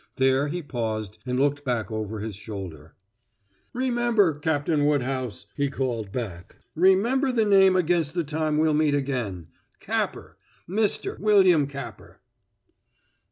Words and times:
There 0.15 0.47
he 0.47 0.63
paused 0.63 1.19
and 1.27 1.39
looked 1.39 1.63
back 1.63 1.91
over 1.91 2.21
his 2.21 2.35
shoulder. 2.35 2.95
"Remember, 3.71 4.33
Captain 4.33 4.87
Woodhouse," 4.87 5.45
he 5.55 5.69
called 5.69 6.11
back. 6.11 6.55
"Remember 6.73 7.31
the 7.31 7.45
name 7.45 7.75
against 7.75 8.15
the 8.15 8.23
time 8.23 8.57
we'll 8.57 8.73
meet 8.73 8.95
again. 8.95 9.49
Capper 9.79 10.37
Mr. 10.67 11.19
William 11.19 11.67
Capper." 11.67 12.19